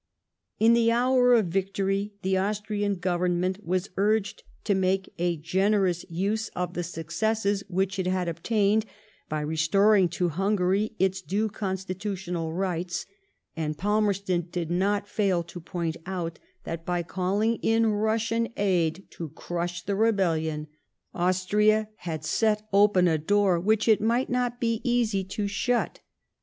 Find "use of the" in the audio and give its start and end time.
6.09-6.81